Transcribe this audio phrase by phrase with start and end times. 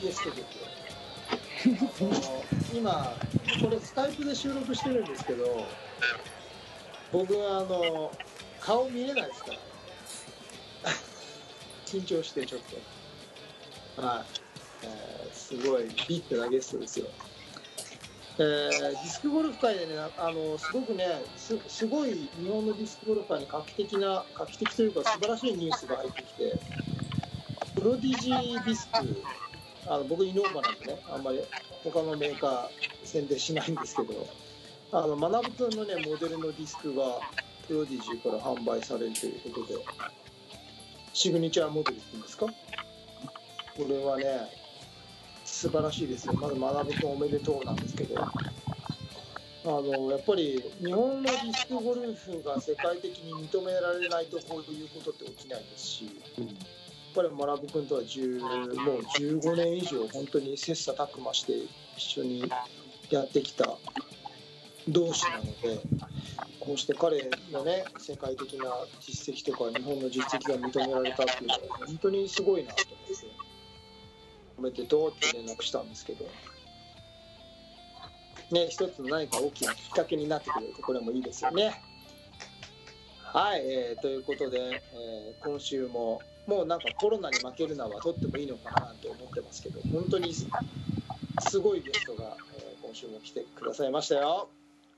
[0.00, 0.34] ですよ。
[1.64, 2.44] あの
[2.74, 3.16] 今、
[3.60, 5.66] これスカイプで収録してるんですけど、
[7.12, 8.12] 僕はあの、
[8.60, 9.58] 顔見えないですから。
[11.86, 12.60] 緊張してちょっ
[13.96, 14.02] と。
[14.06, 14.24] はい。
[14.84, 17.06] えーすごいビッグなゲストですよ。
[18.38, 21.04] えーディスクゴルフ界でね、あのすごくね
[21.36, 26.60] す、すごい日本のディスクゴルフ界に画期的な、画期的というか、素晴らしいニュースが入ってきて、
[27.74, 29.22] プロディジーディスク、
[29.90, 31.40] あの僕、イノーバなんでね、あんまり
[31.82, 32.68] 他のメーカー
[33.02, 34.28] 宣伝しないんですけど、
[34.92, 37.18] あの学君のね、モデルのディスクが
[37.66, 39.74] プロディジーから販売されるということで、
[41.12, 42.52] シグニチャーモデルっていうんですか、こ
[43.88, 44.48] れはね、
[45.44, 46.34] 素晴らしいですよ。
[46.34, 48.14] まず学君おめでとうなんですけど。
[49.62, 56.04] あのやっぱり日本のディスクゴルフが世界的に認められないとこういうことって起きないですし、
[56.38, 56.48] やっ
[57.14, 61.52] ぱり学君とは10もう15年以上本当に切磋琢磨して
[61.96, 62.50] 一緒に
[63.10, 63.76] やってきた
[64.88, 65.80] 同士なので
[66.60, 73.26] こうして彼のね世界的な実績とか日本の実績が認められたっていうのは本当にすごいなと思って
[74.58, 76.26] おめでとうって連絡したんですけど。
[78.50, 81.80] ね、一つの何か大きなきっかけになってくれるとこれもいいですよね。
[83.22, 86.20] はい、えーということで、えー今週も
[86.50, 90.48] もうなんかコロナに負けるなはとってもいいのかなと思ってますけど本当にす
[91.60, 94.48] ごいゲストが、えー今週も来てくださいましたよ。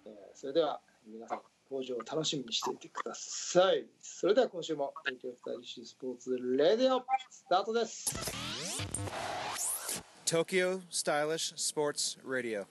[0.06, 3.84] えーそれでは皆さん登場を楽しみにしていてください。
[4.00, 8.14] それでは今週も東京スタイリッシュスポーツレディオスタートです。
[10.24, 12.64] Tokyo Stylish Sports Radio.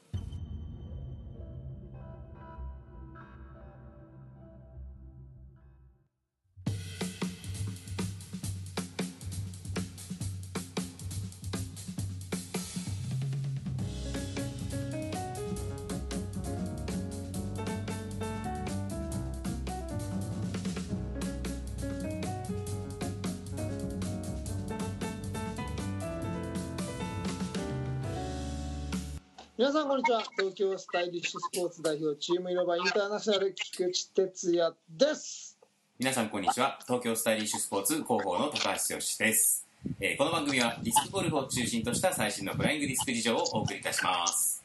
[29.91, 30.23] こんにちは。
[30.37, 35.59] 東京スタイリッシュスポーツ代表チームイノバインターナショナル菊池哲也です。
[35.99, 36.79] 皆さんこんにちは。
[36.87, 39.67] 東京スタイリッシュスポーツ広報の高橋剛です、
[39.99, 44.63] えーこの番組はディスクゴルフを中心とした最新のフライングディスク事情をお送りいたします。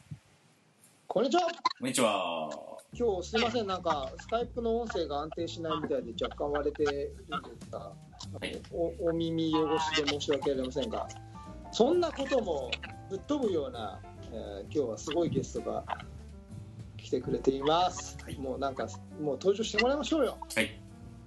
[1.07, 1.41] こんにちは。
[1.41, 2.49] こんにちは。
[2.93, 3.67] 今日すいません。
[3.67, 7.91] なんかスカイプの音声が安定しないみたいで若干割れているんですが
[8.47, 8.61] い。
[8.71, 11.05] おお耳汚しで申し訳ありませんが
[11.73, 12.71] そんなことも
[13.09, 13.99] ぶっ飛ぶような、
[14.31, 15.83] えー今日はすごいゲストが
[16.97, 18.37] 来てくれています、はい。
[18.37, 18.87] もうなんか
[19.21, 20.37] もう登場してもらいましょうよ。
[20.55, 20.81] はい。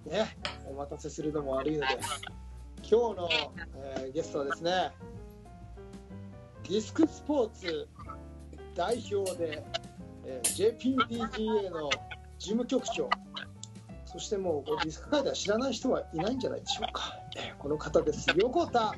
[0.06, 1.98] ね、お待たせするのも悪いので、
[2.82, 3.28] 今日の、
[3.76, 4.90] えーゲストはですね、
[6.64, 7.88] ディスクスポーツ
[8.74, 9.62] 代表で、
[10.24, 11.90] えー JPDGA の
[12.38, 13.08] 事務局長、
[14.06, 17.14] そしてもうディスク界では知らない人はいないんじゃないでしょうか。
[17.36, 18.94] えーこの方です、横田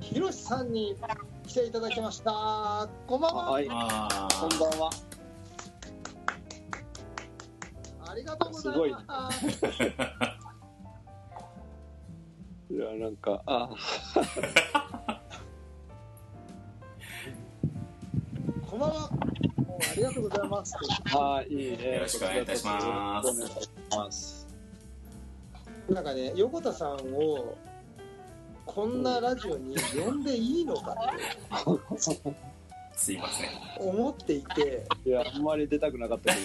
[0.00, 0.96] 博さんに
[1.46, 2.88] 来ていただきました。
[3.06, 3.52] こんばんは。
[3.52, 4.90] はい、あこんばんは。
[8.04, 9.46] ありがとうございます。
[12.68, 13.70] いや、なんか、あ、
[18.68, 19.08] こんばんは。
[19.08, 20.74] ありがとうございます。
[21.16, 21.94] はい、いいね。
[21.94, 24.48] よろしくお願いいたしますよろしくお願いします。
[25.90, 27.56] なんかね、横田さんを
[28.66, 32.34] こんなラジオに呼んでいいのかって
[32.94, 33.50] すいません
[33.88, 36.40] 思っていて、いや、あんまり出たくなかったけ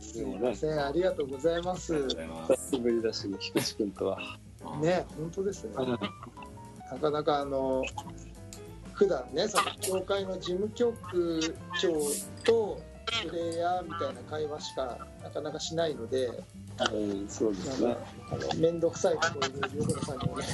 [0.00, 2.08] すいません、ありがとうございまあす。
[2.08, 4.38] 久しぶりだし、菊池君とは。
[4.80, 5.74] ね、本当ですね。
[5.76, 5.98] うん
[6.90, 7.82] なかなかあの
[8.92, 11.92] 普段ね、その協会の事務局長
[12.44, 12.80] と
[13.28, 16.30] プレイヤーみたいな会話しかなかなかしないので、
[16.92, 17.96] うん、そうですね。
[18.56, 20.48] 面倒くさいことをいろいろ横田さんにお願い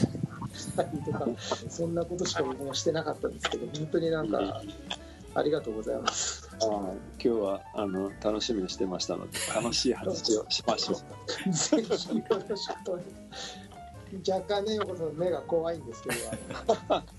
[0.55, 1.27] したりとか、
[1.69, 4.63] そんなことしか僕もしてなかったんですけど、本当になんか
[5.35, 6.49] ありが とうございます。
[6.63, 11.01] あ今日は、あの、楽しみにしてましたので、楽しい話をしましょ
[11.49, 11.53] う。
[11.53, 12.97] ぜひよろしくお願いしま
[13.37, 14.31] す。
[14.31, 16.15] 若干ね、横田さん目が怖いんですけど、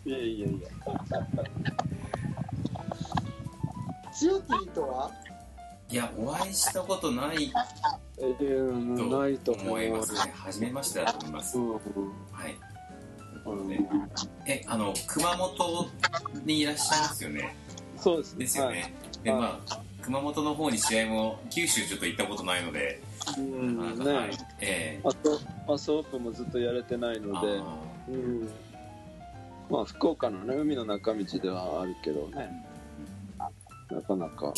[0.05, 0.67] いやいやいや。
[4.13, 5.11] ツヨティとは
[5.91, 7.51] いやお会いしたことない
[8.17, 10.31] えー、ないとと思いますね。
[10.33, 11.57] 初めましてだと思います。
[11.57, 11.79] うん、は
[12.47, 12.55] い。
[14.45, 15.89] えあの熊本
[16.45, 17.55] にいらっしゃいますよね。
[17.97, 18.39] そうですね。
[18.39, 18.93] ですよね、
[19.23, 19.41] ではい。
[19.41, 23.01] まあ熊本の方に試合も九州ちょっと行ったことないので、
[23.37, 24.29] うんなかなかはい。
[24.29, 25.01] ねええ。
[25.03, 27.59] あとマスオープンもずっとやれてないので。
[27.59, 27.77] あ
[28.07, 28.49] うん。
[29.69, 32.65] まあ福岡のね海の中道ではあるけどね。
[33.89, 34.53] なかなか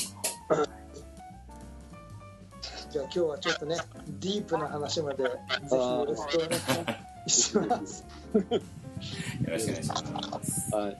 [2.93, 3.75] じゃあ今日はちょっとね
[4.19, 5.29] ディープな話までぜ
[5.67, 6.95] ひよろしくお願
[7.25, 8.05] いします。
[8.31, 8.61] ーよ
[9.47, 9.89] ろしくお願いし
[10.31, 10.75] ます。
[10.75, 10.97] はい。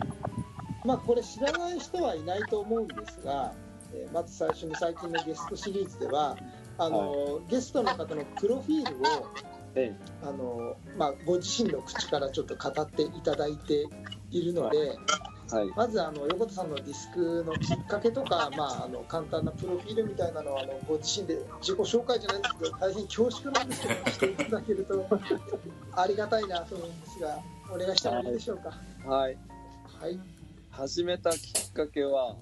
[0.84, 3.54] まあこれ知らない人はいないと思うんですが、
[3.94, 6.36] えーまず最初に最近のゲストシリーズでは
[6.80, 9.28] あの、ゲストの方のプロフィールを
[9.76, 13.86] えあの、まあ、ご自身の口からちょっと語っていただいて
[14.32, 14.98] いるので、え
[15.54, 15.70] はい。
[15.76, 25.08] まずあの横田さんのディスクのきっかけとか、 まあ、あの簡単なプロフィールみたいなのはあのご自身で自己紹介じゃないんですけど大変恐縮なんですけどしていただけると
[25.94, 27.40] ありがたいなと思うんですが
[27.74, 28.72] お願いしてもいいでしょうか？
[29.06, 29.38] はい。
[30.00, 30.20] はい、
[30.72, 32.36] 始めたきっかけは、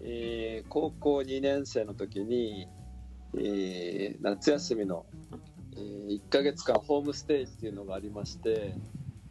[0.00, 2.68] えー高校2年生の時に、
[3.34, 5.06] えー夏休みの、
[5.76, 8.74] え1ヶ月間ホームステイっていうのがありまして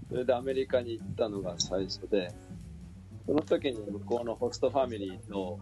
[0.10, 2.34] それでアメリカに行ったのが最初で
[3.26, 5.60] その時に向こうのホストファミリーと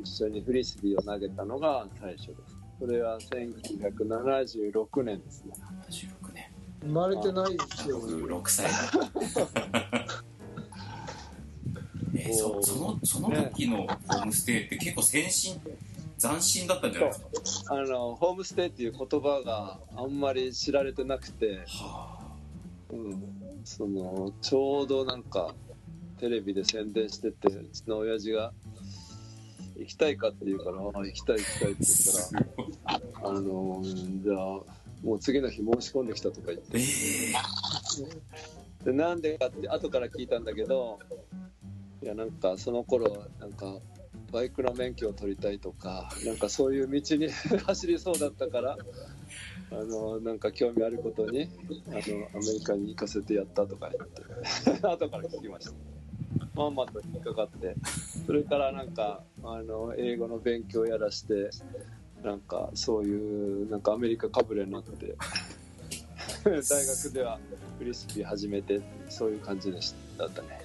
[0.00, 5.52] 一緒にフリスビーを投げたのが最初ですそれは1976年ですね
[5.88, 6.44] 76年。
[6.82, 7.98] 生まれてないですよ。
[7.98, 8.70] 僕6歳。
[12.16, 15.60] えーそそのその時のホームステイって結構先進
[16.18, 17.14] 斬新だったんじゃないで
[17.44, 17.74] すか？
[17.74, 22.18] あのホームステイっていう言葉があんまり知られてなくては
[22.90, 23.22] うん、
[23.64, 25.54] そのちょうどなんか
[26.24, 28.54] テレビで宣伝しててうちの親父が
[29.76, 34.36] 「行きたいか?」って言うから「あ行きたい行きたい」って言ったら「あのじゃあ
[35.02, 36.78] もう次の日申し込んできた」とか言って。
[36.78, 36.82] え
[38.82, 38.84] え。
[38.86, 40.98] でなんでかって後から聞いたんだけど
[42.02, 43.78] いやなんかその頃なんか
[44.32, 47.28] バイクの免許を取りたいとかなんかそういう道に
[47.66, 48.78] 走りそうだったから
[49.70, 51.50] あのなんか興味あることに
[51.88, 54.22] あのアメリカに行かせてやったとか言って。
[54.86, 55.93] 後から聞きました
[56.54, 57.74] まんまと引っかかって
[58.26, 61.50] それからなんかあの英語の勉強やらして
[62.22, 65.16] なんかそういうなんかアメリカかぶれになって
[66.44, 67.38] 大学では
[67.78, 70.64] フリスビー始めてそういう感じでしただったね。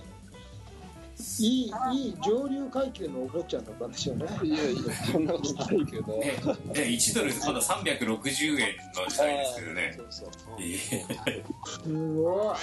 [1.39, 4.25] いいいい上流階級のお坊ちゃんだったんでしょうね。
[4.41, 4.81] いやいや
[5.12, 6.18] そんなことないけど。
[6.18, 6.33] ねね
[6.74, 10.30] 1ドルまだ360円の時代ですけどねそうそう。
[10.59, 12.57] ええすごい。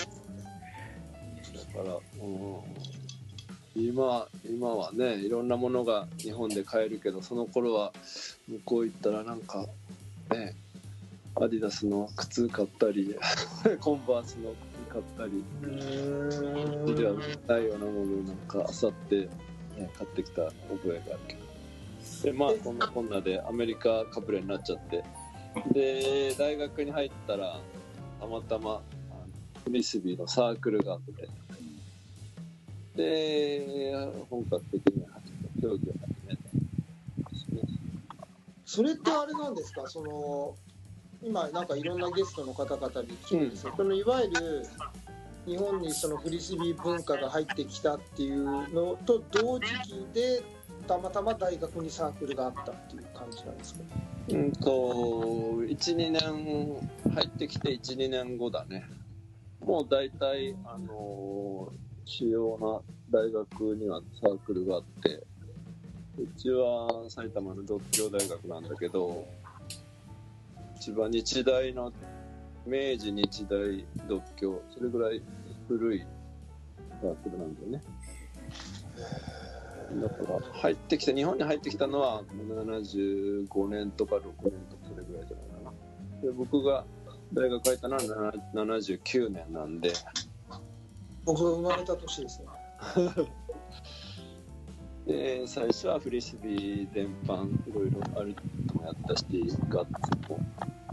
[1.75, 2.57] だから、うん、
[3.77, 7.93] 今今はねいろんなものが日本で買えるけどその頃は
[8.49, 9.67] 向こう行ったらなんか
[10.31, 10.55] ね
[11.35, 13.15] アディダスの靴買ったり
[13.81, 14.55] コンバースの
[14.89, 15.45] 靴買ったり
[16.87, 17.15] うでは
[17.47, 19.29] ないようなものをなんかあさって、
[19.77, 20.55] ね、買ってきた覚
[20.87, 21.47] えがあるけど。
[22.23, 25.05] でまあこんなこんなでアメリカかぶれになっちゃって。
[25.73, 27.61] で大学に入ったら
[28.21, 28.83] たまたま
[29.65, 31.29] フリスビーのサークルがあって
[32.97, 33.95] で
[34.31, 35.05] 本格的に
[35.61, 35.91] 競技を始
[36.27, 37.61] めたんですね。
[38.65, 40.55] それってあれなんですかその
[41.23, 44.67] 今なんかいろんなゲストの方々に聞くんですけど、そのいわゆる
[45.47, 50.43] 日本にそのフリスビー文化が入ってきたっていうのと同時期で
[50.89, 53.81] たまたま大学にサークルがあったっていう感じなんですか？
[54.31, 56.21] うんと12年
[57.15, 58.85] 入ってきて12年後だね。
[59.65, 61.73] もう大体あの
[62.07, 62.57] 主要
[63.11, 65.23] な大学にはサークルがあって
[66.19, 69.27] うちは埼玉の独協大学なんだけど
[70.77, 71.93] 一番日大の
[72.65, 75.21] 明治日大独協それぐらい
[75.69, 76.05] 古い
[77.03, 77.83] サークルなんだよね。
[80.01, 86.23] だから入ってきた日本に入ってきたのは75年とか6年とかそれぐらいじゃないかな。
[86.23, 86.85] で僕が
[87.33, 88.03] 大学入ったのは
[88.55, 89.93] 7 79年なんで
[91.27, 92.47] 僕が生まれた年ですね。
[95.07, 98.35] で最初はフリスビー全般いろいろある
[98.67, 99.25] のもやったし
[99.69, 100.41] ガッツも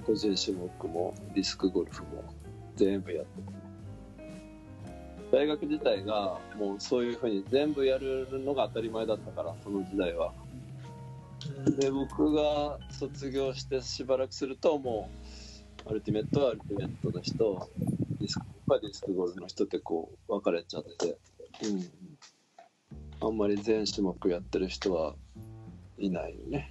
[0.06, 2.24] 個人種目もディスクゴルフも
[2.76, 3.30] 全部やって
[5.32, 10.32] 大学自体がもうそういうふうに全部やるのが当たり前だったからその時代は。
[11.80, 15.10] で僕が卒業してしばらくするとも
[15.86, 17.68] うアルティメットはアルティメットの人
[18.20, 21.18] ディスクはディスクゴルフの人ってこう分かれちゃって、
[23.22, 25.16] うん、あんまり全種目やってる人は
[25.98, 26.70] いないよね。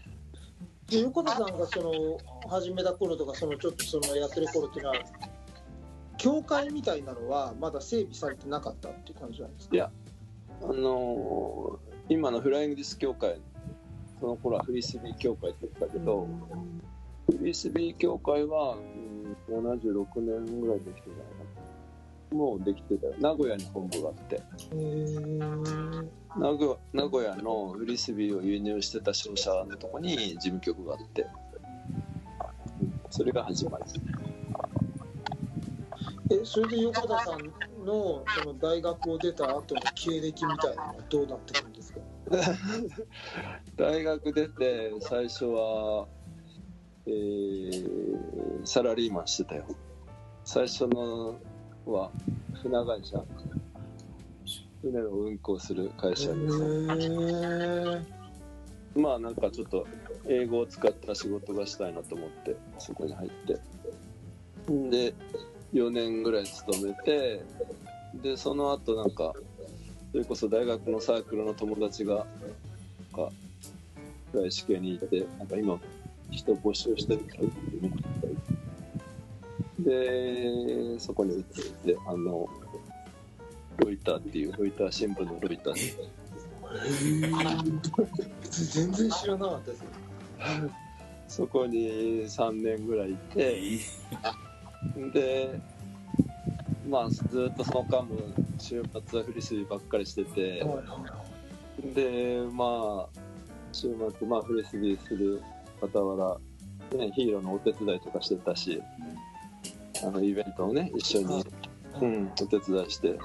[0.88, 2.18] で横田さんがその
[2.48, 4.96] 始めた頃とかそのちょっとそのやってる頃っていうのは
[6.18, 9.74] 教会みたいなのはまだ整備されてなかったっていう感じなんですか？
[9.74, 9.90] いや
[10.62, 13.40] あのー今のフライングディスク協会
[14.20, 16.28] その頃はフリスビー協会って言ったけど、
[17.26, 18.76] フリスビー協会は、
[19.48, 21.41] うん、76年ぐらいできてたのかな。
[22.32, 23.14] もうできてたよ。
[23.20, 24.42] 名古屋に本部があって。
[26.36, 31.28] 名古名古屋のフリスビーを輸入してた商社のとこに事務局があって、うん
[33.10, 33.84] それが始まり。
[36.34, 42.00] えそれで横田さんのその大学を出た後の経歴みたいなのはどうなってくるんですか？
[43.76, 46.06] 大学出て最初は、
[47.06, 48.12] えー
[48.64, 49.64] サラリーマンしてたよ
[50.44, 51.34] 最初の
[51.86, 52.10] は
[52.62, 53.22] 船会社
[54.82, 58.04] 船の運航する会社へです、ー。
[58.96, 59.86] まあなんかちょっと
[60.28, 63.58] 英語を使った仕事がしたいなと思ってそこに入って。
[64.90, 65.14] で
[65.72, 67.42] 4年ぐらい勤めて
[68.22, 69.32] でその後なんか
[70.12, 72.26] それこそ大学のサークルの友達が
[73.14, 73.32] なんか
[74.34, 75.78] 外資系にいてなんか今
[76.30, 77.92] 人募集してるからってね
[79.92, 81.42] でそこに移っ
[81.84, 82.48] てあの
[83.78, 85.72] ロイターっていうロイター新聞のロイター。
[85.72, 86.12] って
[88.48, 89.84] 全然知らなかったです
[91.28, 93.78] そこに3年ぐらいいて
[95.12, 95.60] で
[96.88, 98.16] まあずっとその間も
[98.58, 100.64] 週末はフリスビーばっかりしてて
[101.94, 103.20] でまあ
[103.72, 105.42] 週末まあフリスビーする
[105.80, 106.38] 傍
[106.92, 108.82] ら、ね、ヒーローのお手伝いとかしてたし
[110.04, 111.44] あのイベントをね一緒に、
[112.00, 113.18] うん、お手伝いして。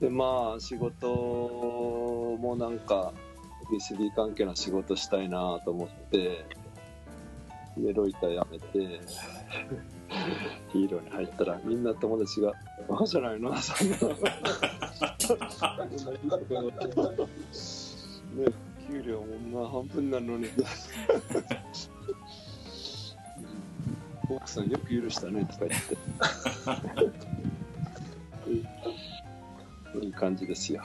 [0.00, 1.08] でまあ仕事
[2.40, 3.12] もなんか
[3.68, 6.46] フリスビー関係の仕事したいなと思って
[7.76, 9.00] でロイター辞めて
[10.72, 12.54] ヒーローに入ったらみんな友達が
[12.88, 13.96] 「バカじゃないの?」そんな
[18.34, 18.52] ね
[18.88, 20.46] 給料もな半分なのに
[24.36, 25.96] 奥さんよく許したねとか言って。
[29.94, 30.82] う んいい感じですよ。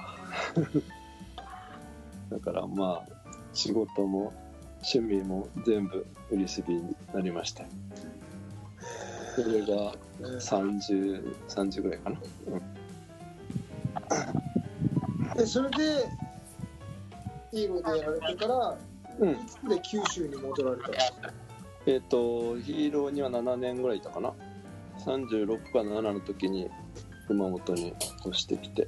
[2.31, 3.09] だからまあ
[3.53, 4.33] 仕事も
[4.93, 7.63] 趣味も全部売りすびになりました。
[9.35, 12.17] それが30、30ぐらいかな。
[15.37, 15.77] えそれで
[17.51, 18.77] ヒーローでやられてから
[19.19, 19.31] うん。
[19.31, 21.31] いつで九州に戻られたんですか？
[21.87, 24.33] えっ、と、ヒーローには7年ぐらいいたかな
[25.05, 26.69] ？36か7の時に
[27.27, 27.93] 熊本に
[28.25, 28.87] 越してきて。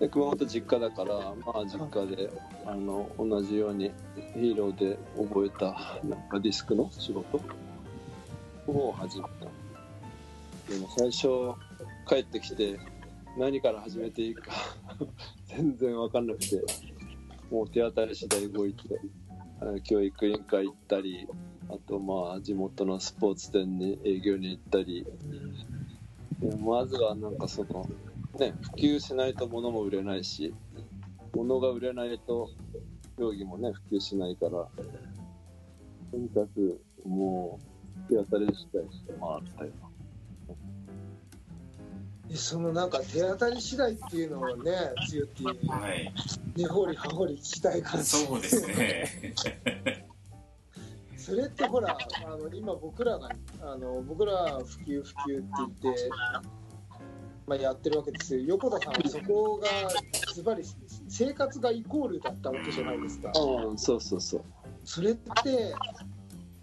[0.00, 1.14] で熊本実家だから、
[1.44, 2.30] まあ実家で、
[2.66, 3.92] あの、同じように
[4.34, 7.40] ヒーローで覚えた、なんかディスクの仕事
[8.66, 10.72] を始めた。
[10.72, 11.28] でも最初、
[12.08, 12.78] 帰ってきて、
[13.36, 14.52] 何から始めていいか
[15.46, 16.60] 全然わかんなくて、
[17.50, 19.00] もう手当たり次第動いて、
[19.82, 21.28] 教育委員会行ったり、
[21.68, 25.06] あとまあ地元のスポーツ店に営業に行ったり、
[26.60, 27.88] まずはなんかその、
[28.38, 30.54] ね、普及しないと物も売れないし、
[31.34, 32.50] 物が売れないと
[33.18, 34.68] 競技もね、普及しないから、と
[36.16, 37.58] にかくも
[38.08, 39.72] う手当たり次第して回ったよ。
[42.30, 44.72] えそのなんか手当たり次第っていうのをね
[45.08, 46.12] 強気にはい。
[46.56, 49.34] 根掘り葉掘り聞きたい感じそうですね。
[51.16, 53.28] それってほらあの今僕らが
[53.60, 55.48] あの僕らは普及普及って
[55.82, 56.10] 言って、
[57.46, 59.68] まあ、やってるわけですよ横田さんはそこが
[60.32, 60.62] ズバリ
[61.08, 64.42] 生活がイコールだったわけじゃないですかうん、そうそうそう。
[64.84, 65.74] それって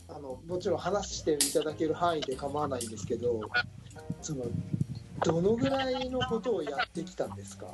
[0.07, 3.41] あのもちろん話していただける範囲で構わないんですけど
[4.21, 4.45] その
[5.23, 7.67] どのぐらいのことをやってきたんですか？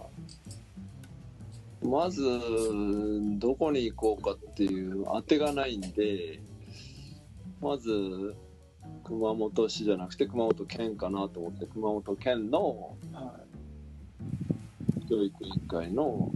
[1.83, 2.21] まず、
[3.39, 6.39] どこに行こうかっていう当てがないんで、
[7.59, 7.89] まず、
[9.03, 13.39] 熊本市じゃなくて熊本県かなと思って、熊本県のは
[15.09, 16.31] 教育委員会の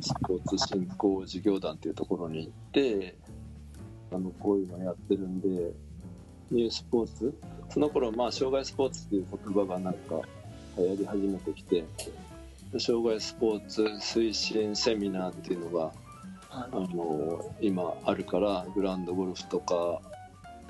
[0.00, 3.16] スポーツ振興事業団っていうところに行って、
[4.12, 5.72] あの、こういうのやってるんで、
[6.52, 7.34] ニュースポーツ。
[7.70, 10.20] その頃、まあ、障害スポーツっていう言葉がなんか
[10.76, 11.84] 流行り始めてきて、
[12.78, 15.94] 障害スポーツ推進セミナーっていうのが、はい。
[16.50, 20.00] あの今あるからグランドゴルフとか、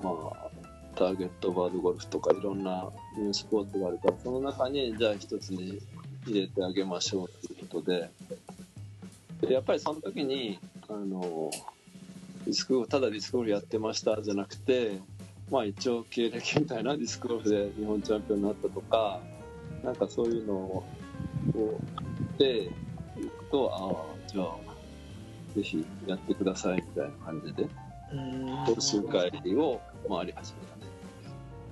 [0.03, 0.51] まあ、
[0.95, 5.81] ターゲットバードゴルフとかいろんなニュースポーツがあるからその中にじゃあ一つに
[6.27, 8.11] 入れてあげましょうということで。
[9.41, 11.51] でやっぱりその時にあの
[12.45, 15.01] ディスクただディスクゴルフやってましたじゃなくて
[15.53, 19.21] まあ一応経歴みたいなディスクゴルフで日本チャンピオンになったとか
[19.85, 20.85] なんかそういうのを
[22.39, 24.57] でいくとああじゃあ
[25.55, 27.69] ぜひやってくださいみたいな感じで
[28.65, 29.79] 講習会を
[30.09, 30.93] 回り始めたね。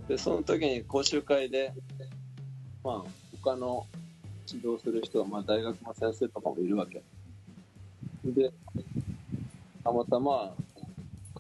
[0.09, 1.73] でその時に講習会で
[2.85, 3.11] まあ
[3.43, 3.87] 他の
[4.53, 7.03] 指導する人は、まあ、大学の先生とかもいるわけ。
[8.27, 8.53] で
[9.83, 10.53] たまたま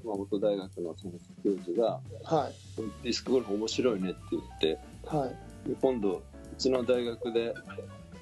[0.02, 2.54] 熊本大学の先生教授がはい
[3.02, 5.69] 「ディスクゴルフ面白いね」って言ってはい。
[5.69, 6.23] で今度う
[6.57, 7.54] ちの大学で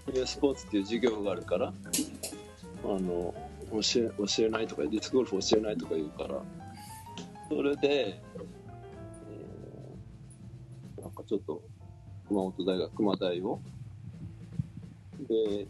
[0.08, 1.72] ニュースポーツっていう授業があるからあ
[2.86, 3.34] の
[3.70, 6.42] 教え教えないとかディスクゴルフ教えないとか言うから
[7.48, 11.62] それで、えーなんかちょっと
[12.26, 13.60] 熊本大学熊大を
[15.28, 15.66] で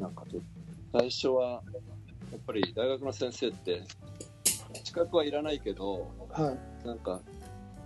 [0.00, 0.42] なんかちょっ
[0.92, 1.80] と最初はや
[2.36, 3.82] っぱり大学の先生って
[4.84, 6.52] 資格はいらないけどは
[6.84, 6.86] い。
[6.86, 7.20] なんかやっ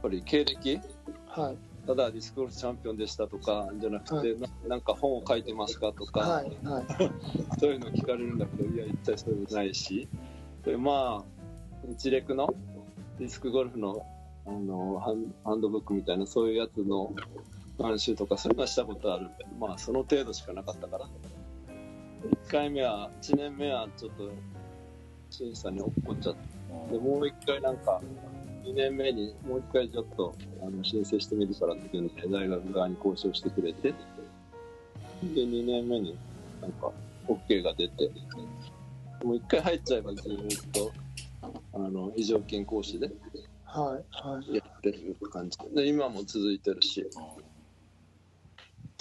[0.02, 0.80] ぱり経歴？
[1.28, 1.56] はい。
[1.86, 4.40] ただディスクゴルフチャンピオンでしたとかじゃなくて、はい。
[4.40, 6.84] ななんか本を書いてますかとか、はいはい。
[7.58, 10.08] そういうの聞かれるんだけどいや一切そういうのないし。
[10.64, 11.40] でまあ
[11.90, 12.54] 一レクの
[13.18, 14.04] ディスクゴルフの
[14.46, 17.14] あのハンハンドブックみたいなそういうやつの
[17.78, 19.28] 監修とかそういうのはしたことある
[19.58, 21.08] まあその程度しかなかったから
[22.28, 24.30] 1回目は1年目はちょっと
[25.30, 26.40] 審査に落っこっちゃって
[26.92, 28.00] でもう1回なんか
[28.64, 33.94] 2年目にもう1回ちょっとあの申請してみるからっていうので大学側に交渉してくれてで
[35.22, 36.16] 2年目に
[36.60, 36.90] なんか
[37.26, 38.10] OK が出て
[39.24, 40.92] もう1回入っちゃえばずっと
[41.72, 43.10] あの非常勤講師で
[43.72, 44.56] はいはい。
[44.56, 45.56] やってる感じ。
[45.74, 47.08] で今も続いてるし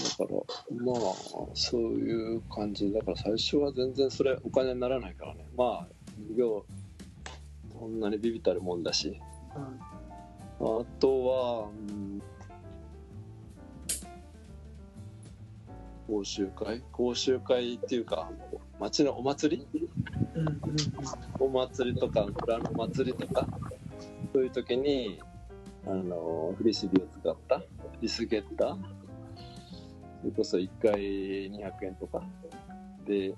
[0.02, 0.40] だから
[0.84, 0.96] まあ
[1.54, 2.92] そういう感じ。
[2.94, 5.46] だから最初は全然それお金にならないからね。
[5.58, 5.88] まあ
[6.22, 6.66] 授業
[7.78, 9.20] そんなにビビたるもんだし。
[10.62, 12.22] あとは、うん、
[16.08, 16.84] 講習会？
[16.92, 18.30] 講習会っていうか
[18.80, 19.68] 町のお祭り？
[20.36, 20.60] うんうん
[21.40, 23.48] お祭りとか村のお祭りとか？
[24.34, 25.20] そういう時に
[25.88, 27.62] あのフリスビーを使った？
[28.02, 28.78] リスゲッター
[30.22, 30.94] それこそ1回
[31.52, 32.22] 200円とか。
[33.06, 33.34] で、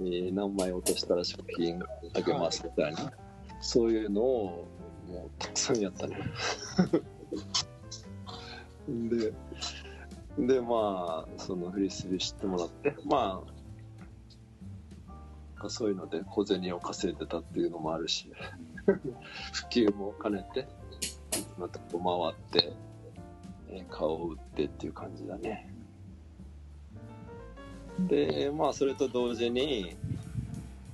[0.00, 1.80] えー何枚落としたら食品
[2.14, 3.12] あげますみたいな、
[3.60, 4.68] そういうのを
[5.06, 6.16] もうたくさんやったね。
[8.88, 9.32] で
[10.38, 12.94] でまあそのフリスビー知ってもらって。
[13.04, 13.42] ま
[15.60, 18.30] あそういうので小銭を稼いでたっていうのもあるし。
[18.84, 20.68] 普及も兼ねて
[21.56, 22.72] またこう回って、
[23.70, 25.73] えー顔を打ってっていう感じだね。
[28.00, 29.96] でまあそれと同時に、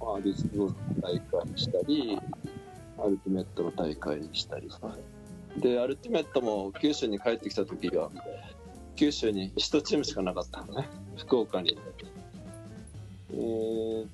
[0.00, 2.18] まあ、ディスクゴルフ大会したり
[2.98, 4.68] アルティメットの大会したり。
[5.58, 8.10] でアルティメットも九州に帰ってきた時は
[8.94, 10.88] 九州に1チームしかなかったのね。
[11.16, 11.78] 福岡に、
[13.32, 14.06] えー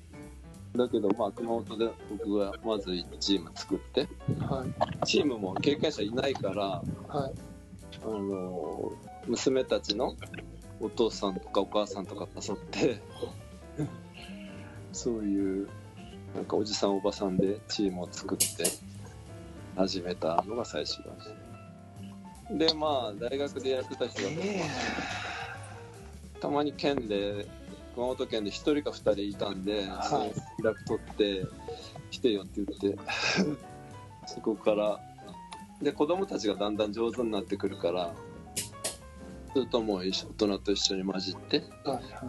[0.75, 4.07] だけどまあ熊本で僕がまず1チーム作って
[4.39, 4.65] は
[5.01, 5.05] い。
[5.05, 7.33] チームも経験者いないからはい。
[8.03, 8.91] あの
[9.27, 10.15] 娘たちの
[10.79, 12.99] お父さんとかお母さんとか誘って
[14.93, 15.67] そういう
[16.35, 18.45] なんかおじさんおばさんでチームを作って
[19.75, 21.11] 始めたのが最初だ
[22.53, 24.35] ねでまあ大学でやってた人だと、
[26.39, 27.45] たまに県で
[27.95, 30.07] 熊本県で1人か2人いたんで、はい。
[30.07, 30.23] その
[30.63, 31.45] 連絡取って
[32.11, 32.99] 来てよって言って
[34.27, 34.99] そこから
[35.81, 38.13] で子供たちがだんだん上手になってくるから
[39.57, 41.63] ずっとも大人と一緒に混じって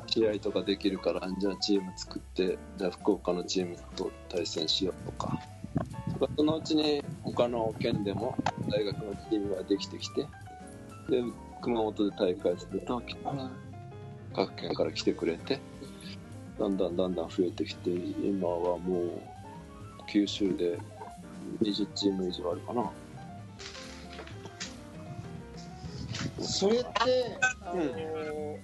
[0.06, 5.38] 試合とかできるからじゃあチーム作ってじゃあ福岡のチームと対戦しようとか。
[6.36, 8.34] そのうちに他の県でも
[8.70, 10.22] 大学のチームができてきて
[11.10, 11.22] で
[11.60, 13.04] 熊本で大会するとはい。
[14.34, 15.60] 各県から来てくれて
[16.58, 19.10] だんだんだんだん増えてきて今はもう
[20.08, 20.78] 九州で
[21.60, 22.90] 20チーム以上あるかな
[26.48, 26.88] それって、
[27.62, 28.58] あの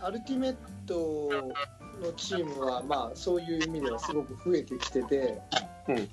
[0.00, 1.52] アルティメット
[2.00, 5.40] のチームは、まあ、そういう意味ではすごく増えてきてて、
[5.88, 6.08] うんうん。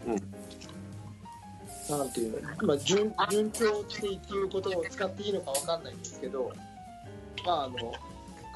[1.88, 6.52] なんていうの、まあ、順順調っていうことを使っていいのかわかんないんですけど、
[7.46, 7.94] まあ、あの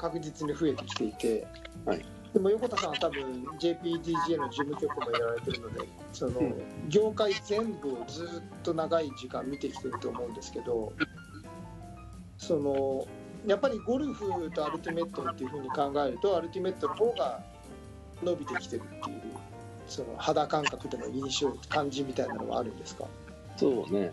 [0.00, 1.46] 確実に増えてきていて、
[1.84, 2.04] はい。
[2.32, 5.80] でも横田さんは多分 JPDGA の事務局もやられてるので
[6.12, 6.54] その、うん。
[6.88, 10.92] 業界全部をずっと長い時間見てきてると思うんですけど
[12.40, 13.06] その
[13.46, 17.44] やっぱりゴルフとアルティメットっていうふうに考えるとアルティメットの方が
[18.22, 19.22] 伸びてきてるっていう
[19.86, 23.04] その肌感覚での印象感じみたいなのはあるんですか？
[23.56, 24.10] そうね。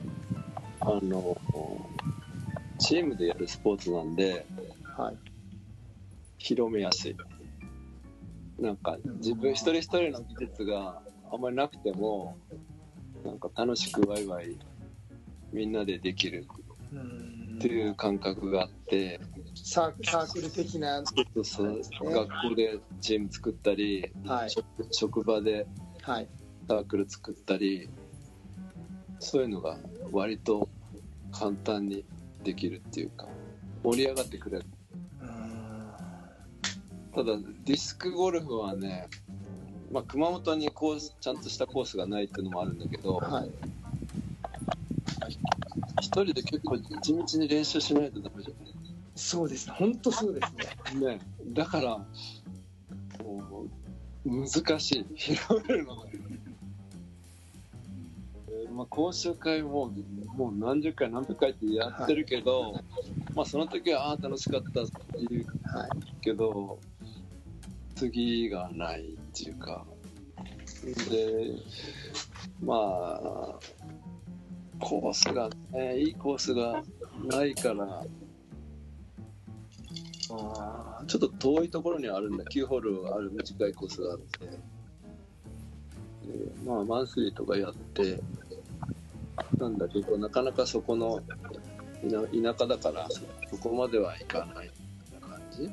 [0.82, 1.38] あの
[2.80, 4.46] チームでやるスポーツなんで
[4.98, 5.16] はい。
[6.38, 7.16] 広めやすい。
[8.60, 12.38] なんか自分一人一人の技術があんまりなくても
[13.24, 14.58] なんか楽しくワイワイ
[15.54, 16.46] みんなでできる
[17.58, 19.20] っていう感覚があって
[19.56, 21.82] サークル的な、そうそう。
[22.12, 24.50] 学校でチーム作ったり、はい。
[24.50, 25.66] 職職場で
[26.08, 26.28] はい、
[26.70, 27.90] サークル作ったり
[29.20, 29.78] そういうのが
[30.14, 30.70] 割と
[31.34, 32.06] 簡単に
[32.46, 33.28] できるっていうか
[33.84, 34.66] 盛り上がってくれる。
[37.14, 39.10] ただディスクゴルフはね、
[39.92, 43.52] まあ、熊本にコースちゃんとしたコースがないっていうのもあるんだけどはい、
[46.08, 48.54] 一人で結構地道に練習しないとダメじゃ
[49.14, 50.40] そうですね、本当そうで
[50.86, 51.00] すね。
[51.00, 51.20] んね。
[51.48, 51.98] だから
[53.22, 53.66] も
[54.26, 55.06] う難しい。
[55.16, 56.06] 広めるのが、
[58.50, 59.92] えーまあ、講習会も
[60.38, 62.80] もう何十回何百回ってやってるけど、
[63.36, 65.90] まあその時はああ楽しかったっていうはい、
[66.22, 66.80] けど
[67.96, 69.86] 次がないっていうか。
[71.10, 71.52] で
[72.64, 73.60] まあ
[74.80, 76.84] コースがねいいコースが
[77.26, 78.04] ないから。
[80.30, 82.44] あちょっと遠いところにあるんだ。
[82.44, 83.32] 9ホールある。
[83.32, 84.46] 短いコースがあって。
[84.48, 84.52] で
[86.66, 88.20] まあマンスリーとかやって。
[89.60, 91.22] なんだけどなかなかそこの
[92.02, 92.20] 田
[92.54, 93.08] 田舎だから
[93.50, 94.72] そこまではいかない
[95.14, 95.70] な感じ。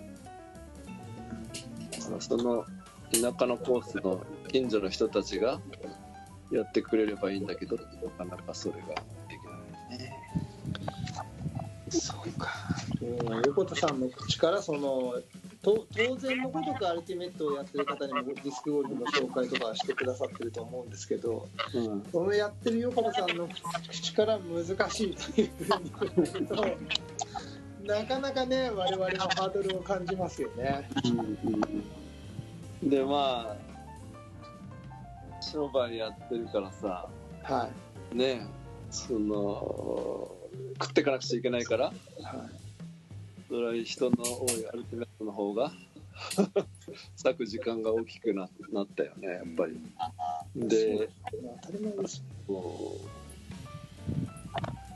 [2.21, 2.65] その
[3.11, 5.61] 田舎のコースの近所の人たちが
[6.51, 8.81] やってくれればいいんだけどなかなかそれが
[9.29, 9.45] でき
[9.91, 10.25] ないね
[11.91, 12.51] そうか。
[13.01, 15.15] うん横田さんの口からその
[15.63, 23.49] と当然のことかアルティメットをやってる方にもディスクゴルフの紹介とかしてくださってると思うんですけど、うんそのやってる横田さんの
[23.89, 25.93] 口から難しいというふうに
[26.33, 26.65] 言うと。
[27.85, 30.89] なかなかね、我々のハードルを感じますよね。
[32.83, 33.57] でまあ
[35.55, 37.09] 商売やってるからさ。
[37.45, 37.69] は
[38.13, 38.45] ね。
[38.91, 40.31] その
[40.81, 41.87] 食っていかなくちゃいけないから。
[41.87, 41.89] い。
[41.89, 41.95] はい。
[43.49, 45.71] それは人の多いアルティメットの方が
[47.25, 49.79] 割く時間が大きくななったよねやっぱり。
[50.57, 51.09] で
[51.63, 52.25] 当たり前です。
[52.49, 53.07] こう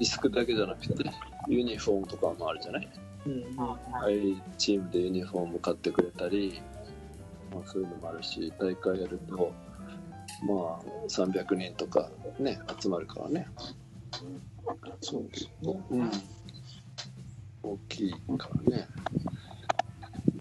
[0.00, 1.10] リスクだけじゃなくて
[1.48, 2.88] ユニフォームとかもあるじゃない？
[3.26, 3.56] うん。
[3.56, 3.76] は
[4.10, 4.42] い。
[4.56, 6.60] チームでユニフォーム買ってくれたり、
[7.52, 9.52] まあ、そういうのもあるし大会やると
[10.42, 13.48] まあ300人とかね集まるからね。
[15.00, 15.80] そうですね。
[15.90, 16.10] うん。
[17.62, 18.88] 大きいからね。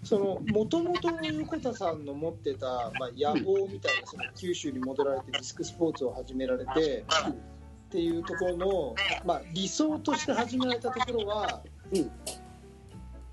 [0.04, 2.66] そのもともと横田さんの持ってた、
[2.98, 8.94] まあ、野望みたいなその九州に戻られてディスクスポーツを始められてっていうところの、
[9.26, 12.10] まあ、理想として始められたところは、うん。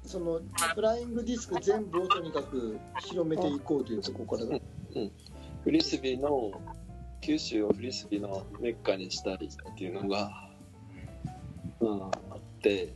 [0.04, 0.41] その
[0.75, 4.65] フライングディスク全部をとにかく広めていこうというところからだ
[5.65, 6.51] フリスビーの
[7.21, 10.32] 九州をフリスビーのメッカにしたいっていうのが、
[11.80, 12.12] うん、あっ
[12.62, 12.93] て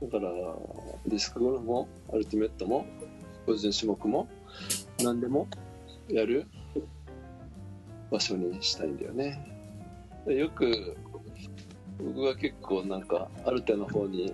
[0.00, 0.30] だから
[1.06, 2.86] ディスクゴルフもアルティメットも
[3.46, 4.28] 個人種目も
[5.02, 5.48] 何でも
[6.08, 6.46] やる
[8.12, 9.44] 場所にしたいんだよね。
[10.28, 10.96] よく
[11.98, 14.32] 僕が結構なんかアルテの方に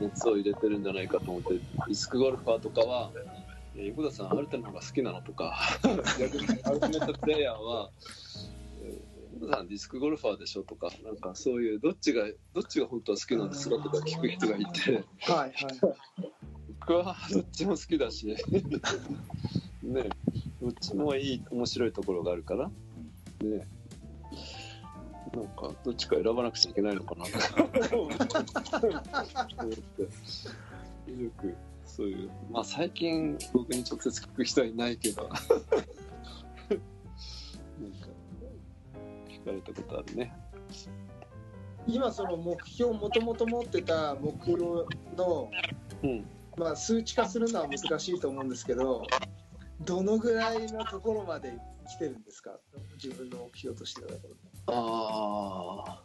[0.00, 3.12] 熱を入れてるんじゃないかと思ってディスクゴルファーとかは
[3.74, 5.56] 「横田さんアルテの方が好きなの?」とか
[6.18, 7.90] 逆にアルティメットプレイヤーは
[8.82, 9.00] 「え
[9.34, 14.92] 横田さんディスクゴルファーでしょ?」とかなんかそういうどっちがどっちが本当は好きなんですかとか聞く人がいて。
[14.92, 15.52] はいはい
[16.80, 18.26] 僕はどっちも好きだし。
[19.82, 20.08] ね
[20.62, 22.70] どっちもいい面白いところがあるから。
[23.42, 23.68] ね。
[25.34, 27.26] なんかどっちか選ばなくちゃいけないのかな
[27.88, 30.02] と 思って。
[31.12, 31.54] よく
[31.96, 32.30] そういう。
[32.50, 35.22] まあ最近僕に直接聞く人はいないけど。
[35.28, 35.40] なんか
[39.28, 40.32] 聞かれたことあるね。
[41.86, 44.84] 今その目標もともと持ってた目標
[45.16, 45.50] の、
[46.02, 46.26] うん。
[46.56, 49.06] まあ、数値化するのは難しいと思うんですけど
[49.80, 51.56] どのぐらいのところまで
[51.88, 52.58] 来てるんですか？
[53.02, 54.08] 自分の目標としては。
[54.66, 56.02] ああ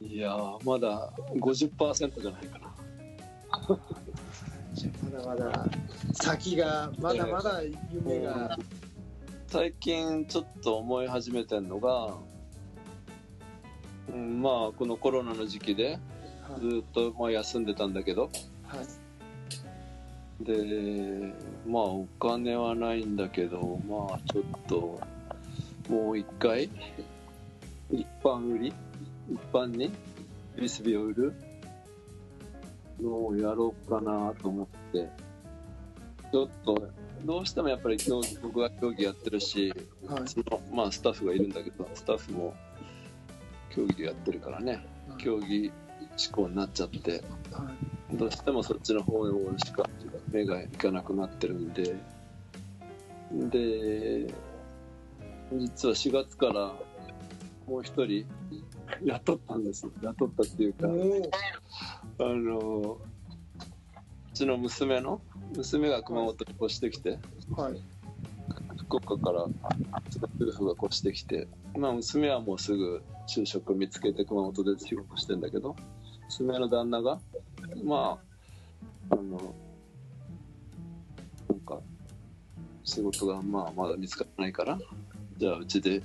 [0.00, 2.74] いやーまだ50%じゃないかな
[3.50, 5.66] まだまだ
[6.12, 8.58] 先がまだまだ夢が、
[9.46, 12.14] 最近ちょっと思い始めてるのが、
[14.12, 15.98] うん、まあこのコロナの時期で
[16.48, 16.60] はい。
[16.60, 18.22] ずっとまあ休んでたんだけど。
[18.22, 20.44] はい。
[20.44, 21.32] で
[21.66, 25.00] まあお金はないんだけどまあちょっと
[25.88, 26.68] もう一回
[27.90, 28.72] 一般売り？
[29.30, 29.90] 一般に？
[30.54, 31.32] フリスビーを売る？
[33.00, 35.08] のをやろうかなと思って。
[36.32, 36.88] ちょっと
[37.24, 39.72] どうしてもやっぱり競技僕が競技やってるし
[40.06, 40.28] はい。
[40.28, 42.54] そのまあスタッフがいるんだけどスタッフも
[43.70, 44.84] 競技やってるからね。
[45.18, 45.72] 競技
[46.16, 47.22] 志向になっちゃって。
[47.52, 47.70] は
[48.12, 48.16] い。
[48.16, 49.26] どうしてもそっちの方
[49.58, 49.88] しか
[50.30, 51.96] 目がいかなくなってるんで。
[53.32, 54.32] で
[55.52, 56.52] 実は4月から
[57.66, 58.24] もう一人
[59.04, 60.88] 雇ったんです雇ったっていうか
[62.18, 62.98] あの
[64.32, 65.20] うちの娘の
[65.54, 67.18] 娘が熊本に越してきて
[67.56, 67.80] はい。
[68.86, 75.74] 福岡から夫婦が越してきて、まあ、娘はもうすぐ就職見つけて熊本で仕事してんだけど
[76.28, 77.18] 娘の旦那が
[77.84, 78.18] ま
[79.10, 79.54] ああの
[81.48, 81.80] なんか
[82.84, 84.78] 仕事がまあまだ見つからないから
[85.36, 86.02] じゃあうちで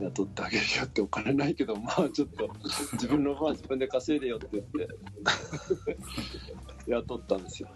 [0.00, 2.50] 雇ってあげるよってお金ないけどまあちょっと
[2.94, 4.88] 自分の分は自分で稼いでよって言って
[6.90, 7.68] 雇ったんですよ。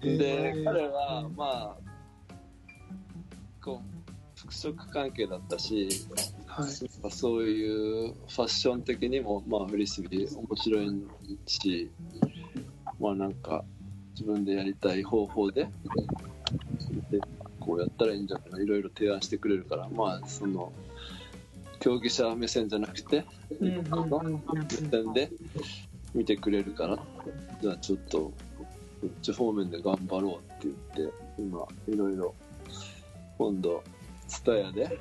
[0.00, 0.64] で、えー。
[0.64, 1.76] 彼はまあ
[3.62, 4.04] こう
[4.38, 5.88] 服飾関係だったし
[6.46, 7.10] はい。
[7.10, 11.06] そういうファッション的にもまあフリスビー面白い
[11.46, 11.90] し
[13.00, 13.64] まあなんか
[14.12, 15.68] 自分でやりたい方法で
[17.10, 17.20] で
[17.58, 20.72] こうやったらいいんじゃないいろいろ提案してくれるからまあその
[21.80, 23.24] 競技者目線じゃなくて
[23.60, 25.30] うんうんうんうん目線で
[26.14, 26.98] 見てくれるから
[27.60, 28.32] じゃあちょっとこ
[29.06, 32.34] っち方面で頑張ろうって言って今いろいろ
[33.36, 33.82] 今度
[34.28, 34.98] ツタヤで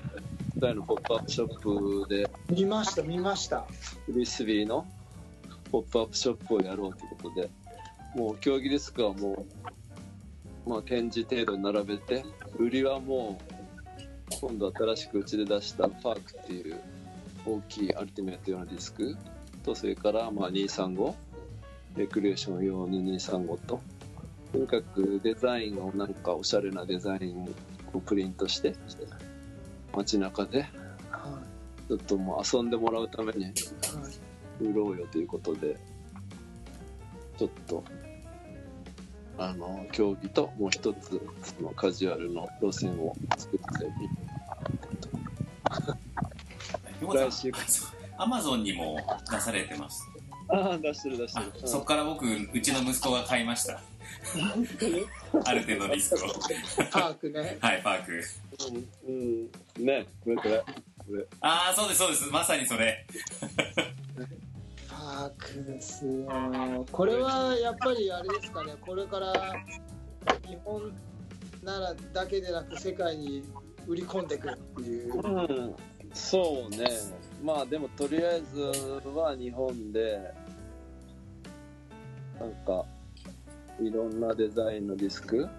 [0.54, 3.66] ツタヤのポップアップショップで見ました見ました。
[4.06, 4.86] フリスビーの
[5.72, 7.50] ポップアップショップをやろうということで
[8.16, 9.46] もう競技ディスクはも
[10.66, 12.26] う、まあ、展示程度に並べて
[12.58, 13.53] 売りはもう
[14.42, 16.80] 今度新しくうちで出したパークっていう
[17.46, 19.18] 大きいアルティメット用のディスク
[19.64, 21.14] とそれからまあ235
[21.98, 23.82] レクリエーション用の235と。
[24.52, 27.44] とにかくデザインをなんかおしゃれなデザイン
[27.92, 28.76] をプリントして
[29.96, 30.68] 街中で
[31.88, 33.52] ちょっともう遊んでもらうために
[34.62, 35.76] 売ろうよということで
[37.38, 37.84] ちょっと
[39.38, 43.86] あの競技ともう一つそのカジュアルの路線を作って
[47.04, 47.52] 来週
[48.18, 50.08] アマゾンにも出されてます。
[50.50, 53.82] ああ出してる出してある、そこから僕、うちの息子が買いました。
[55.46, 56.28] ある程度のリスクを。
[56.92, 57.58] パークね。
[57.60, 58.24] はい、パーク。
[59.08, 60.58] うん、うん、ねこれこれ。
[60.60, 60.66] こ
[61.14, 61.26] れ。
[61.42, 62.30] ああ、そうです、そうです。
[62.30, 63.06] まさにそれ。
[64.90, 68.76] パークですよこれはやっぱりあれですかね。
[68.80, 69.34] これから
[70.48, 70.94] 日本
[71.64, 73.44] ならだけでなく世界に
[73.88, 75.16] 売り込んでくるっていう。
[75.16, 75.76] うん
[76.14, 76.88] そうね。
[77.44, 78.62] まあでもとりあえず
[79.10, 80.34] は日本で
[82.40, 82.86] なんか
[83.82, 85.50] いろんなデザインのディスク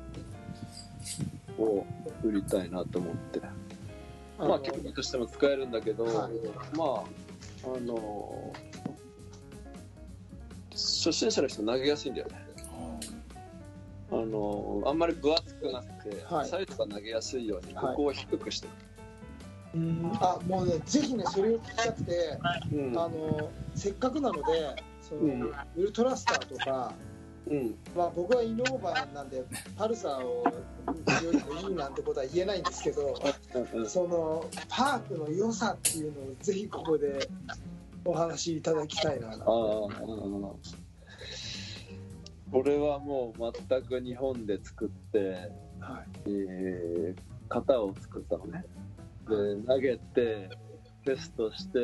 [1.58, 1.84] を
[2.22, 3.40] 売りたいなと思って。
[4.38, 6.76] まあ競技としても使えるんだけど、はい。
[6.76, 7.04] まあ
[7.76, 8.52] あの
[10.70, 12.44] 初心者の人投げやすいんだよね。
[14.10, 16.48] あのあんまり分厚くなくて、はい。
[16.48, 17.84] サイズが投げやすいようにはい。
[17.86, 18.68] ここを低くして。
[18.68, 18.93] うん
[20.20, 22.38] あもうねぜひねそれを聞きたくて、
[22.72, 22.98] うん。
[22.98, 24.42] あのせっかくなので
[25.02, 25.42] その、うん。
[25.76, 26.92] ウルトラスターとか、
[27.48, 27.74] うん。
[27.96, 29.44] まあ、僕はイノーバーなんで
[29.76, 33.14] パルサーをよりもいいなんてことは言えないんですけど
[33.87, 37.28] そのパークの良さっていうのをぜひここで
[38.04, 39.28] お話しいただきたいな。
[39.28, 39.90] ああ、こ
[42.64, 46.30] れはもう全く日本で作って、はい。
[46.30, 48.64] えー型を作ったのね。
[49.28, 50.50] で、投げて、
[51.04, 51.78] テストして、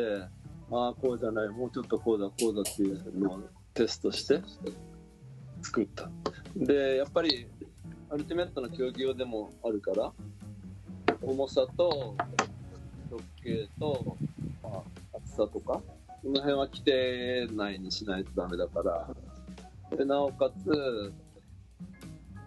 [0.70, 3.40] ああ、こうじゃない、もうちょっとこうだ、こうだっていうのを
[3.74, 4.40] テストして
[5.62, 6.10] 作った。
[6.56, 7.46] で、やっぱり、
[8.08, 10.12] アルティメットの競技用でもあるから、
[11.22, 12.14] 重さと
[13.10, 14.16] 直径と、
[14.62, 14.82] まあ、
[15.16, 15.82] 厚さとか、こ
[16.24, 21.12] の辺は規定内にしないとダメだから、でなおかつ、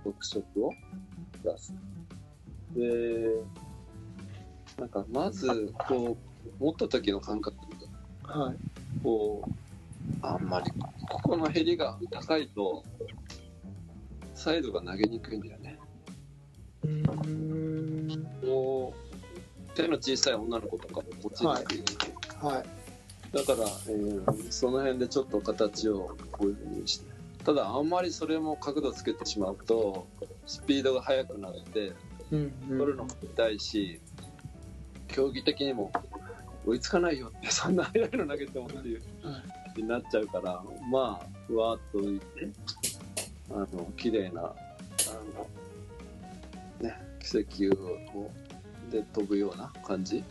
[0.04, 0.72] 特色を
[1.44, 1.74] 出す。
[2.76, 2.82] で、
[4.78, 6.18] なんかまず、こ
[6.60, 7.58] う、持った時の感覚、
[8.24, 8.56] はい
[9.04, 9.52] こう、
[10.22, 10.72] あんまり、
[11.10, 12.84] ここのヘリが高いと、
[14.34, 15.80] サイドが投げにくいんだよね。
[16.84, 22.46] うーんこう、手の小さい女の子とかも持ちにくい。
[22.46, 22.84] はい
[23.34, 27.12] だから、えーその辺でちょっと形をこういうふうにして。
[27.44, 30.08] ただ、あんまりそれも角度つけてしまうと、
[30.46, 31.94] スピードが速くなって、
[32.32, 34.00] うん取るのも痛いし、
[35.14, 35.92] 競技的にも
[36.66, 39.02] 追いつかないよって、そんな速いの投げてもっていう、
[39.78, 42.26] になっちゃうから、まあ、ふわっと浮いて、
[43.52, 44.46] あの、綺麗な、あ
[45.36, 45.48] の、
[46.82, 47.74] ね奇跡
[48.18, 48.30] を
[48.92, 50.24] で飛ぶような感じ。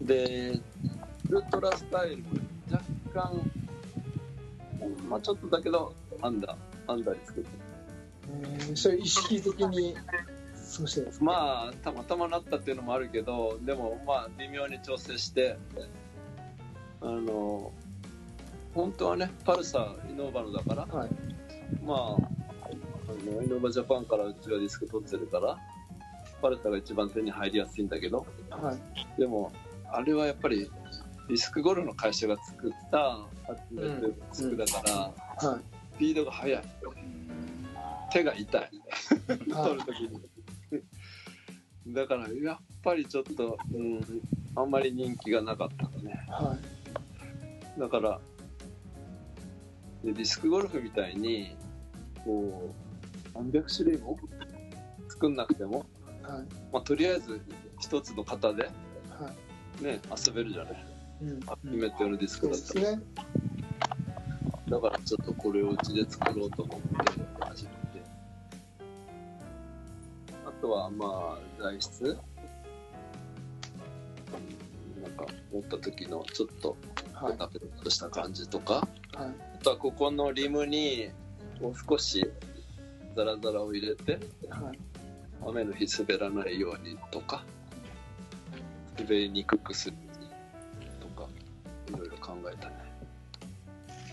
[0.00, 0.60] で
[1.28, 2.24] ウルトラスタイルも
[2.70, 3.50] 若干
[5.08, 7.48] まあちょっとだけどアンダーアンダーに作って。
[8.68, 9.94] うんそれ意識的に
[10.72, 15.58] そうしてるんですかまあたまたまなったっていうのもあるけどでもまあ微妙に調整して
[17.02, 17.70] あの
[18.74, 21.10] 本当はねパルサーイノーバのだからはい。
[21.84, 22.16] まああ
[23.22, 25.58] のイノーバジャパンからうちはディスク取ってるから
[26.40, 29.20] パルサーが一番手に入りやすいんだけどはい。
[29.20, 29.52] でも
[29.92, 30.70] あれはやっぱり
[31.28, 35.60] ディスクゴルフの会社が作った集めてるディスクだから、はい。
[35.96, 36.62] スピードが速い。
[38.10, 38.70] 手が痛い。
[39.52, 40.31] は 取るときに
[41.88, 44.00] だからやっぱりちょっと、うん、
[44.54, 46.12] あんまり人気がなかったね。
[46.28, 46.56] いは
[47.76, 47.80] い。
[47.80, 48.20] だから
[50.04, 51.56] でディスクゴルフみたいに
[52.24, 52.72] こ
[53.34, 54.18] う何百種類も
[55.08, 55.86] 作んなくても、
[56.22, 56.42] はい。
[56.72, 57.40] まあ、とりあえず
[57.80, 58.70] 一つの型では
[59.80, 59.84] い。
[59.84, 60.86] ね遊べるじゃない。
[61.22, 61.40] うん。
[61.40, 63.02] 初めてのディスクだったら、ですね。
[64.68, 67.31] だからちょっとこれをうちで作ろうと思って
[70.62, 72.04] とはまあ材質？
[72.04, 72.16] うん
[75.02, 76.76] なんか持った時のちょっと
[77.12, 77.32] はい。
[77.32, 78.84] ペタペタとした感じとか、はい。
[79.16, 79.28] あ
[79.62, 81.10] とはここのリムに
[81.60, 82.26] もう少し
[83.14, 84.78] ザラザラを入れてはい。
[85.44, 87.44] 雨の日滑らないようにとか
[88.96, 89.96] 滑りにくくする
[91.00, 91.28] とか
[91.88, 92.74] いろいろ考えたね。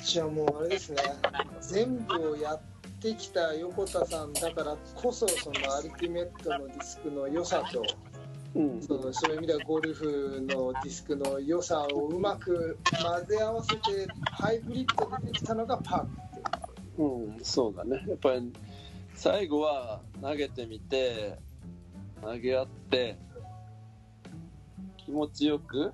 [0.03, 1.03] じゃあもうあれですね。
[1.62, 2.62] 全部をやっ
[2.99, 7.83] てきた横田さんだからこそそのアルティメットのディスクの良さと
[8.55, 16.59] うんそのそういう意味ではゴルフのディスクの良さをうまく混ぜ合わせてハイブリッドでできたのがパークっていう
[16.99, 18.03] うん、そうだね。
[18.09, 18.51] やっぱり
[19.15, 21.39] 最後は投げてみて、
[22.21, 23.17] 投げ合って、
[24.97, 25.93] 気持ちよく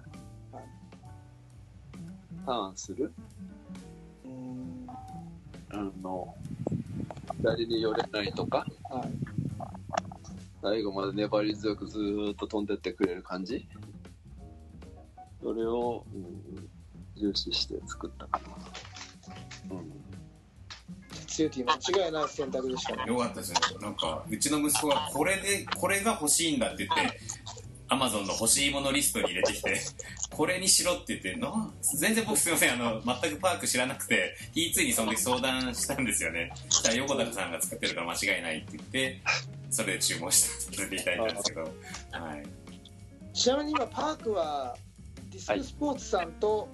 [2.43, 3.13] ターンする？
[4.23, 4.87] うん
[5.69, 6.35] あの、
[7.45, 9.09] 左に寄れないとか、はい
[10.61, 13.67] 最後まで粘り強くずーっと飛んでってくれる感じ？
[15.43, 16.69] それを、うん、
[17.15, 18.41] 重視して作ったか
[19.69, 19.75] な。
[19.77, 19.91] うん。
[21.27, 23.59] 強いティー間違いない選択でしたねよかったですね。
[23.79, 27.19] なんか、うちの息子がこれで、これが欲しいんだって言って、
[27.87, 29.79] アマゾンの欲しいものリストに入れてきて、
[30.31, 36.51] これにしろって言って、な全然僕すいません、あの、全くパーク知らなくて、T2 にその時相談したんですよね。
[36.69, 39.21] そしたら横田さんが作ってるから間違いないって言って、
[39.69, 41.67] それで注文してさせていただいたんですけど、は
[42.35, 43.35] い。
[43.35, 44.77] ちなみに今パークは
[45.31, 46.69] ディスクスポーツさんと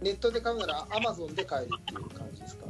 [0.00, 2.66] ネットで買うならアマゾンで買えるっていう感じですか、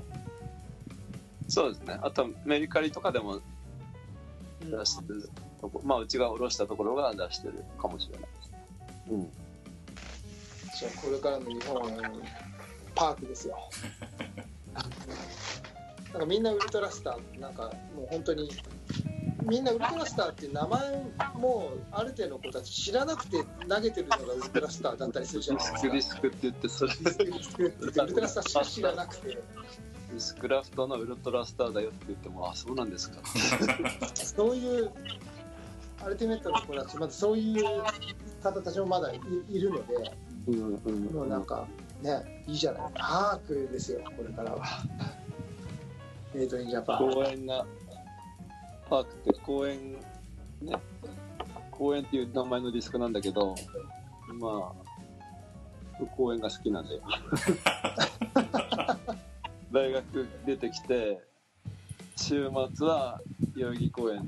[1.48, 1.98] そうですね。
[2.02, 3.40] あと、メルカリとかでも
[4.60, 8.52] 出してるとこ、まあうちが卸したところが出してるかもしれないです。
[9.10, 9.30] うん。
[10.78, 12.10] じゃあこれからの日本は
[12.94, 13.58] パークですよ
[16.12, 18.48] なんかみんなウルトラスターなんかもう本当に
[19.42, 27.16] みんなウルトラスターっていう名前もある程度の子たち知らなくて投げてるのがウルトラスターだったりするじゃないですかスクディスクって言って、それディス
[27.56, 33.18] クって言ってウルトラスターしか 知らなくてディスクラフトのウルトラスターだよって言っても、あ、そうなんですか。
[34.14, 34.92] そういう
[36.08, 37.64] アルティメットの子たちまずそういう
[38.42, 39.94] 方たちもまだいいるので
[40.46, 41.66] うんうんもうなんか
[42.00, 44.64] ねいいじゃないパークですよこれからは
[46.34, 47.66] メイドインジャパン公園が、
[48.88, 49.92] パークって公園、
[50.62, 50.76] ね、
[51.70, 53.54] 公園っていう名前のディスクなんだけど、
[54.38, 54.72] ま
[56.00, 57.00] あ、公園が好きなんで。
[59.72, 61.22] 大学出てきて、
[62.16, 63.20] 週末は
[63.56, 64.22] 代々木公園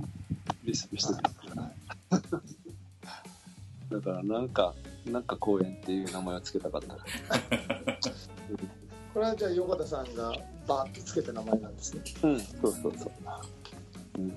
[0.65, 1.40] ディスクしてる。
[3.91, 4.75] だからなんか、
[5.07, 6.97] なんか公園っていう名前をつけたかった。
[9.15, 10.33] これはじゃあ横田さんが
[10.69, 13.13] バーッとつけた名前なんですねうん、そうそうそう。
[14.19, 14.33] うん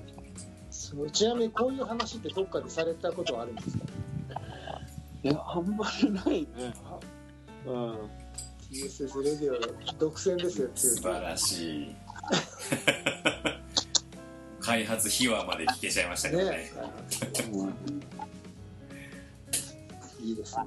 [0.72, 3.86] そうちなみにこういう話ってどっかでされたことはあるんですか？
[5.24, 6.48] いや、あんまりないね。
[7.66, 7.98] うん。
[8.72, 11.96] TSS レディオ独占ですよ素晴らしい。
[14.64, 16.52] 開発秘話まで聞けちゃいましたけどね。
[16.52, 16.72] ね
[17.52, 17.74] うん
[20.24, 20.64] いいですね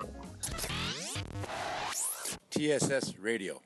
[2.51, 3.57] TSS Radio.